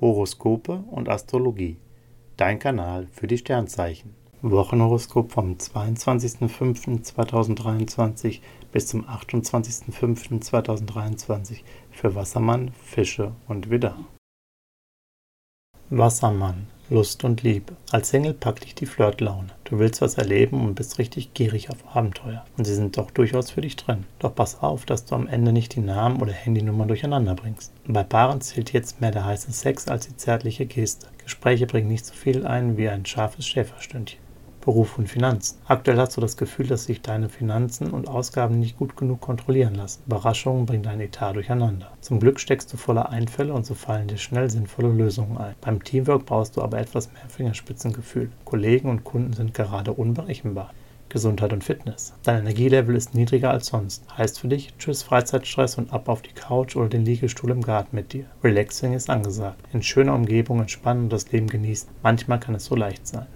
[0.00, 1.76] Horoskope und Astrologie.
[2.36, 4.14] Dein Kanal für die Sternzeichen.
[4.42, 8.40] Wochenhoroskop vom 22.05.2023
[8.70, 13.96] bis zum 28.05.2023 für Wassermann, Fische und Widder.
[15.90, 17.74] Wassermann Lust und Liebe.
[17.90, 19.48] Als Single packt dich die Flirtlaune.
[19.64, 22.46] Du willst was erleben und bist richtig gierig auf Abenteuer.
[22.56, 24.04] Und sie sind doch durchaus für dich drin.
[24.20, 27.72] Doch pass auf, dass du am Ende nicht die Namen oder Handynummern durcheinander bringst.
[27.86, 31.08] Bei Paaren zählt jetzt mehr der heiße Sex als die zärtliche Geste.
[31.22, 34.27] Gespräche bringen nicht so viel ein wie ein scharfes Schäferstündchen.
[34.60, 35.58] Beruf und Finanzen.
[35.66, 39.74] Aktuell hast du das Gefühl, dass sich deine Finanzen und Ausgaben nicht gut genug kontrollieren
[39.74, 40.02] lassen.
[40.06, 41.90] Überraschungen bringen dein Etat durcheinander.
[42.00, 45.54] Zum Glück steckst du voller Einfälle und so fallen dir schnell sinnvolle Lösungen ein.
[45.60, 48.30] Beim Teamwork brauchst du aber etwas mehr Fingerspitzengefühl.
[48.44, 50.70] Kollegen und Kunden sind gerade unberechenbar.
[51.08, 52.12] Gesundheit und Fitness.
[52.22, 54.04] Dein Energielevel ist niedriger als sonst.
[54.16, 57.96] Heißt für dich, tschüss Freizeitstress und ab auf die Couch oder den Liegestuhl im Garten
[57.96, 58.26] mit dir.
[58.44, 59.64] Relaxing ist angesagt.
[59.72, 61.88] In schöner Umgebung entspannen und das Leben genießen.
[62.02, 63.26] Manchmal kann es so leicht sein.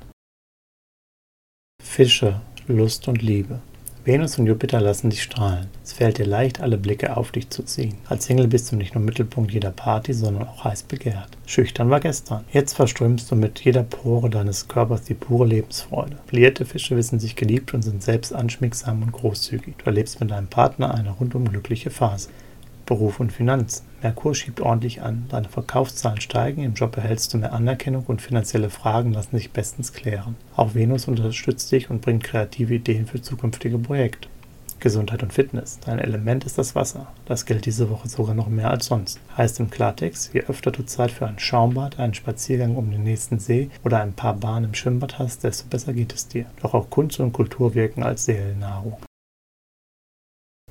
[1.92, 3.60] Fische, Lust und Liebe.
[4.06, 5.66] Venus und Jupiter lassen dich strahlen.
[5.84, 7.96] Es fällt dir leicht, alle Blicke auf dich zu ziehen.
[8.08, 11.28] Als Single bist du nicht nur Mittelpunkt jeder Party, sondern auch heiß begehrt.
[11.44, 12.44] Schüchtern war gestern.
[12.50, 16.16] Jetzt verströmst du mit jeder Pore deines Körpers die pure Lebensfreude.
[16.28, 19.74] Flierte Fische wissen sich geliebt und sind selbst anschmiegsam und großzügig.
[19.76, 22.30] Du erlebst mit deinem Partner eine rundum glückliche Phase.
[22.92, 23.86] Beruf und Finanzen.
[24.02, 25.24] Merkur schiebt ordentlich an.
[25.30, 29.94] Deine Verkaufszahlen steigen, im Job erhältst du mehr Anerkennung und finanzielle Fragen lassen sich bestens
[29.94, 30.36] klären.
[30.56, 34.28] Auch Venus unterstützt dich und bringt kreative Ideen für zukünftige Projekte.
[34.78, 35.78] Gesundheit und Fitness.
[35.86, 37.06] Dein Element ist das Wasser.
[37.24, 39.18] Das gilt diese Woche sogar noch mehr als sonst.
[39.38, 43.38] Heißt im Klartext, je öfter du Zeit für ein Schaumbad, einen Spaziergang um den nächsten
[43.38, 46.44] See oder ein paar Bahnen im Schwimmbad hast, desto besser geht es dir.
[46.60, 48.98] Doch auch Kunst und Kultur wirken als Seelennahrung.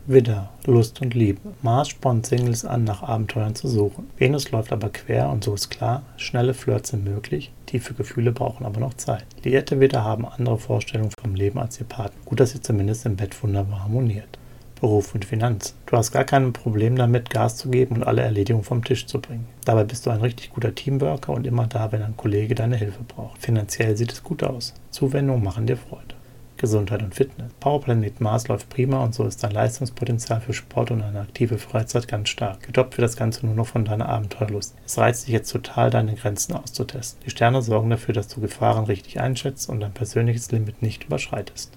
[0.08, 1.40] Widder, Lust und Liebe.
[1.62, 4.10] Mars spornt Singles an, nach Abenteuern zu suchen.
[4.18, 8.66] Venus läuft aber quer und so ist klar, schnelle Flirts sind möglich, tiefe Gefühle brauchen
[8.66, 9.26] aber noch Zeit.
[9.44, 12.20] Liierte Widder haben andere Vorstellungen vom Leben als ihr Partner.
[12.26, 14.40] Gut, dass ihr zumindest im Bett wunderbar harmoniert.
[14.80, 15.76] Beruf und Finanz.
[15.86, 19.22] Du hast gar kein Problem damit, Gas zu geben und alle Erledigungen vom Tisch zu
[19.22, 19.46] bringen.
[19.64, 23.04] Dabei bist du ein richtig guter Teamworker und immer da, wenn ein Kollege deine Hilfe
[23.08, 23.40] braucht.
[23.40, 24.74] Finanziell sieht es gut aus.
[24.90, 26.16] Zuwendungen machen dir Freude.
[26.62, 27.52] Gesundheit und Fitness.
[27.60, 32.08] Powerplanet Mars läuft prima und so ist dein Leistungspotenzial für Sport und eine aktive Freizeit
[32.08, 32.62] ganz stark.
[32.62, 34.76] Getoppt wird das Ganze nur noch von deiner Abenteuerlust.
[34.86, 37.20] Es reizt dich jetzt total, deine Grenzen auszutesten.
[37.26, 41.72] Die Sterne sorgen dafür, dass du Gefahren richtig einschätzt und dein persönliches Limit nicht überschreitest.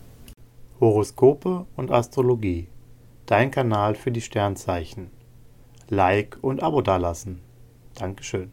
[0.81, 2.69] Horoskope und Astrologie.
[3.27, 5.11] Dein Kanal für die Sternzeichen.
[5.89, 7.41] Like und Abo dalassen.
[7.95, 8.53] Dankeschön.